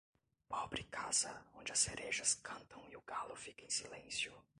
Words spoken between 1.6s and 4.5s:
as cerejas cantam e o galo fica em silêncio.